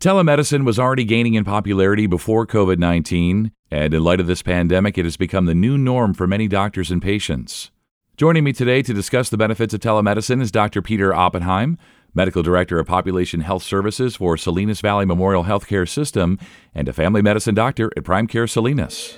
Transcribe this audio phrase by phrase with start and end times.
[0.00, 4.96] Telemedicine was already gaining in popularity before COVID 19, and in light of this pandemic,
[4.96, 7.70] it has become the new norm for many doctors and patients.
[8.16, 10.80] Joining me today to discuss the benefits of telemedicine is Dr.
[10.80, 11.76] Peter Oppenheim,
[12.14, 16.38] Medical Director of Population Health Services for Salinas Valley Memorial Healthcare System
[16.74, 19.14] and a family medicine doctor at Prime Care Salinas.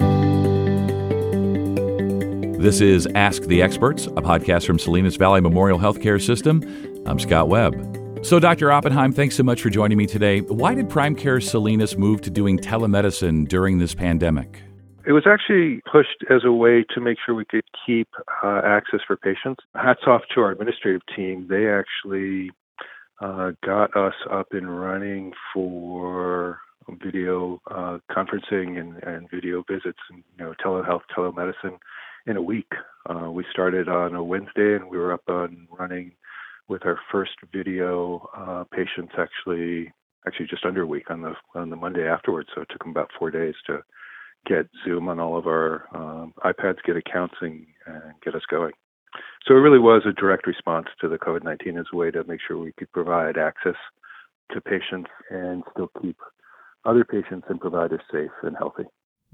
[2.59, 6.61] This is Ask the Experts, a podcast from Salinas Valley Memorial Healthcare System.
[7.07, 8.02] I'm Scott Webb.
[8.23, 8.71] So, Dr.
[8.71, 10.43] Oppenheim, thanks so much for joining me today.
[10.43, 14.63] Why did Prime Care Salinas move to doing telemedicine during this pandemic?
[15.05, 18.09] It was actually pushed as a way to make sure we could keep
[18.45, 19.65] uh, access for patients.
[19.75, 21.49] Hats off to our administrative team.
[21.51, 22.53] They actually
[23.21, 26.61] uh, got us up and running for
[27.03, 31.79] video uh, conferencing and, and, video visits and you know telehealth, telemedicine
[32.27, 32.71] in a week.
[33.11, 36.13] Uh, we started on a Wednesday and we were up and running
[36.69, 39.93] with our first video uh, patients actually
[40.27, 42.49] actually just under a week on the on the Monday afterwards.
[42.55, 43.81] So it took them about four days to
[44.47, 48.73] get Zoom on all of our um, iPads, get accounts, and, and get us going.
[49.47, 52.41] So it really was a direct response to the COVID-19 as a way to make
[52.47, 53.77] sure we could provide access
[54.53, 56.17] to patients and still keep
[56.85, 58.85] other patients and providers safe and healthy.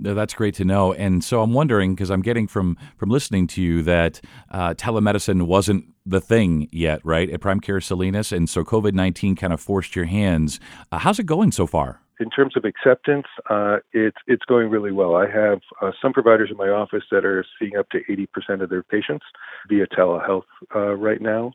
[0.00, 0.92] No, That's great to know.
[0.92, 5.42] And so I'm wondering because I'm getting from from listening to you that uh, telemedicine
[5.42, 7.28] wasn't the thing yet, right?
[7.30, 10.58] At Prime Care Salinas, and so COVID nineteen kind of forced your hands.
[10.90, 12.00] Uh, how's it going so far?
[12.20, 15.14] In terms of acceptance, uh, it's it's going really well.
[15.14, 18.70] I have uh, some providers in my office that are seeing up to 80% of
[18.70, 19.24] their patients
[19.68, 20.42] via telehealth
[20.74, 21.52] uh, right now.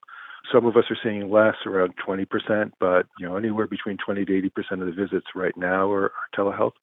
[0.51, 4.31] Some of us are seeing less, around 20%, but you know anywhere between 20 to
[4.31, 6.73] 80% of the visits right now are, are telehealth.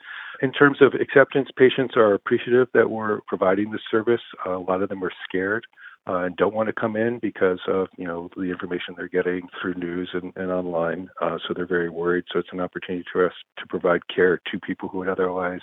[0.43, 4.23] In terms of acceptance, patients are appreciative that we're providing this service.
[4.47, 5.67] Uh, a lot of them are scared
[6.09, 9.49] uh, and don't want to come in because of you know the information they're getting
[9.61, 11.09] through news and, and online.
[11.21, 12.25] Uh, so they're very worried.
[12.33, 15.61] So it's an opportunity for us to provide care to people who would otherwise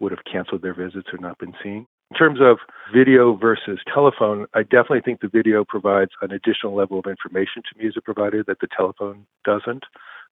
[0.00, 1.86] would have canceled their visits or not been seen.
[2.10, 2.58] In terms of
[2.94, 7.78] video versus telephone, I definitely think the video provides an additional level of information to
[7.78, 9.84] me as a provider that the telephone doesn't.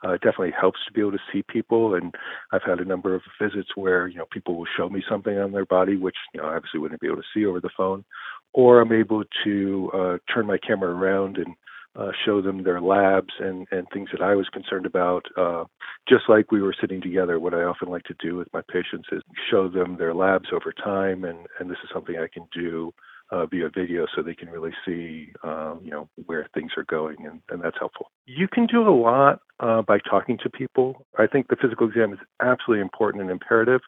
[0.05, 2.15] Uh, it definitely helps to be able to see people, and
[2.53, 5.53] I've had a number of visits where you know people will show me something on
[5.53, 8.05] their body, which you know I obviously wouldn't be able to see over the phone,
[8.53, 11.55] or I'm able to uh, turn my camera around and
[11.95, 15.25] uh, show them their labs and, and things that I was concerned about.
[15.37, 15.65] Uh,
[16.09, 19.09] just like we were sitting together, what I often like to do with my patients
[19.13, 22.93] is show them their labs over time, and, and this is something I can do
[23.33, 27.17] uh, via video so they can really see, uh, you know, where things are going,
[27.27, 28.11] and, and that's helpful.
[28.27, 31.07] You can do a lot uh, by talking to people.
[31.19, 33.81] I think the physical exam is absolutely important and imperative,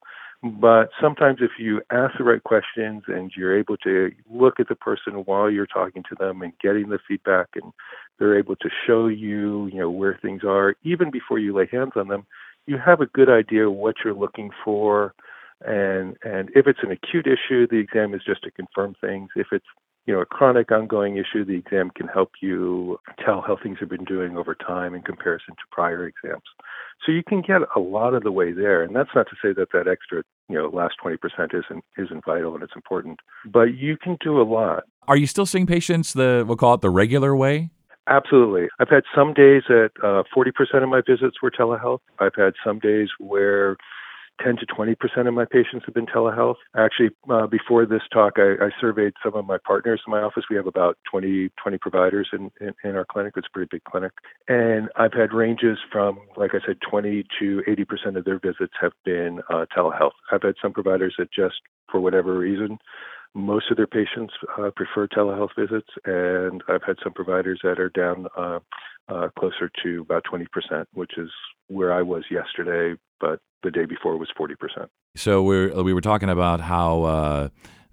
[0.43, 4.75] but sometimes if you ask the right questions and you're able to look at the
[4.75, 7.73] person while you're talking to them and getting the feedback and
[8.19, 11.93] they're able to show you, you know, where things are even before you lay hands
[11.97, 12.27] on them,
[12.67, 15.15] you have a good idea what you're looking for
[15.61, 19.31] and and if it's an acute issue, the exam is just to confirm things.
[19.37, 19.67] If it's
[20.07, 23.89] you know, a chronic ongoing issue, the exam can help you tell how things have
[23.89, 26.43] been doing over time in comparison to prior exams.
[27.05, 29.55] So you can get a lot of the way there, and that's not to say
[29.55, 31.17] that that extra, you know, last 20%
[31.55, 34.85] isn't isn't vital and it's important, but you can do a lot.
[35.09, 37.71] Are you still seeing patients the we'll call it the regular way?
[38.07, 38.69] Absolutely.
[38.79, 42.01] I've had some days that uh, 40% of my visits were telehealth.
[42.19, 43.79] I've had some days where
[44.43, 46.57] 10 to 20 percent of my patients have been telehealth.
[46.77, 50.45] Actually, uh, before this talk, I, I, surveyed some of my partners in my office.
[50.51, 53.35] We have about 20, 20 providers in, in, in, our clinic.
[53.37, 54.13] It's a pretty big clinic.
[54.49, 58.75] And I've had ranges from, like I said, 20 to 80 percent of their visits
[58.81, 60.13] have been uh, telehealth.
[60.33, 61.57] I've had some providers that just,
[61.91, 62.79] for whatever reason,
[63.35, 67.89] most of their patients uh, prefer telehealth visits, and I've had some providers that are
[67.91, 68.61] down uh,
[69.09, 70.47] uh, closer to about 20%,
[70.95, 71.31] which is
[71.69, 74.55] where I was yesterday, but the day before was 40%.
[75.17, 77.49] So we're, we were talking about how uh,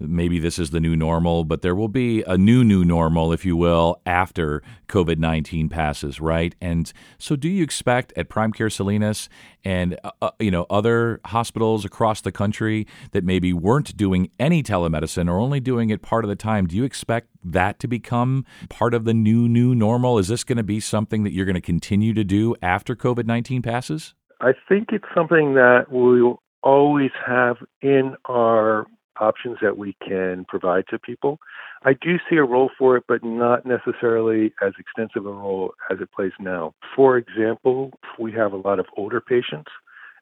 [0.07, 3.45] maybe this is the new normal, but there will be a new, new normal, if
[3.45, 6.55] you will, after COVID 19 passes, right?
[6.61, 9.29] And so, do you expect at Prime Care Salinas
[9.63, 14.63] and uh, uh, you know other hospitals across the country that maybe weren't doing any
[14.63, 18.45] telemedicine or only doing it part of the time, do you expect that to become
[18.69, 20.17] part of the new, new normal?
[20.17, 23.25] Is this going to be something that you're going to continue to do after COVID
[23.25, 24.13] 19 passes?
[24.39, 28.85] I think it's something that we'll always have in our
[29.21, 31.39] options that we can provide to people.
[31.83, 35.99] I do see a role for it, but not necessarily as extensive a role as
[36.01, 36.73] it plays now.
[36.95, 39.71] For example, we have a lot of older patients.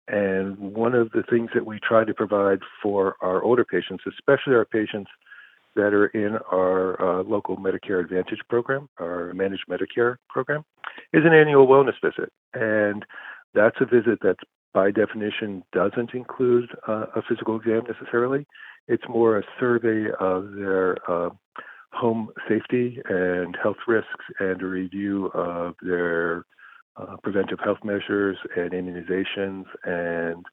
[0.07, 4.55] And one of the things that we try to provide for our older patients, especially
[4.55, 5.09] our patients
[5.75, 10.65] that are in our uh, local Medicare Advantage program, our managed Medicare program,
[11.13, 12.31] is an annual wellness visit.
[12.53, 13.05] And
[13.53, 14.43] That's a visit that's
[14.73, 18.45] by definition doesn't include uh, a physical exam necessarily.
[18.87, 21.29] It's more a survey of their uh,
[21.91, 26.45] home safety and health risks and a review of their
[26.97, 30.45] uh, preventive health measures and immunizations and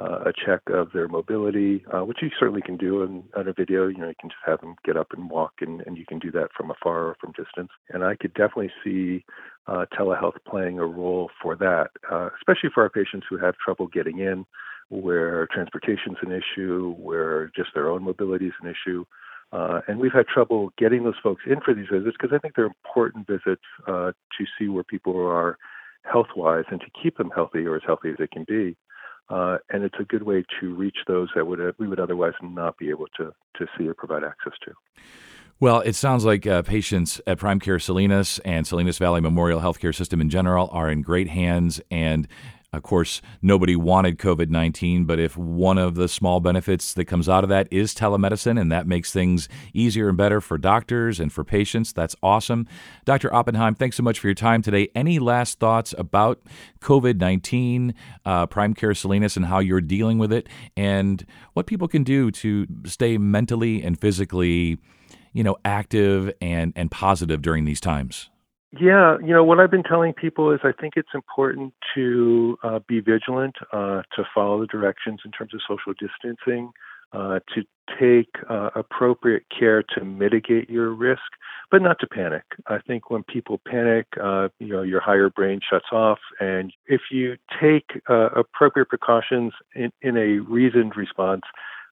[0.00, 3.88] uh, a check of their mobility, uh, which you certainly can do on a video.
[3.88, 6.18] You know, you can just have them get up and walk, and, and you can
[6.18, 7.70] do that from afar or from distance.
[7.90, 9.24] And I could definitely see
[9.66, 13.86] uh, telehealth playing a role for that, uh, especially for our patients who have trouble
[13.86, 14.46] getting in,
[14.88, 19.04] where transportation is an issue, where just their own mobility is an issue.
[19.52, 22.54] Uh, and we've had trouble getting those folks in for these visits because I think
[22.56, 25.58] they're important visits uh, to see where people are
[26.10, 28.76] health wise and to keep them healthy or as healthy as they can be.
[29.32, 32.34] Uh, and it's a good way to reach those that would uh, we would otherwise
[32.42, 34.72] not be able to to see or provide access to.
[35.58, 39.94] Well, it sounds like uh, patients at Prime Care Salinas and Salinas Valley Memorial Healthcare
[39.94, 42.28] System in general are in great hands and
[42.72, 47.28] of course, nobody wanted COVID 19, but if one of the small benefits that comes
[47.28, 51.30] out of that is telemedicine and that makes things easier and better for doctors and
[51.30, 52.66] for patients, that's awesome.
[53.04, 53.32] Dr.
[53.34, 54.88] Oppenheim, thanks so much for your time today.
[54.94, 56.40] Any last thoughts about
[56.80, 61.88] COVID 19, uh, Prime Care Salinas, and how you're dealing with it, and what people
[61.88, 64.78] can do to stay mentally and physically?
[65.34, 68.28] You know, active and, and positive during these times.
[68.80, 72.78] Yeah, you know, what I've been telling people is I think it's important to uh,
[72.88, 76.72] be vigilant, uh, to follow the directions in terms of social distancing,
[77.12, 77.64] uh, to
[78.00, 81.20] take uh, appropriate care to mitigate your risk,
[81.70, 82.44] but not to panic.
[82.66, 86.20] I think when people panic, uh, you know, your higher brain shuts off.
[86.40, 91.42] And if you take uh, appropriate precautions in, in a reasoned response,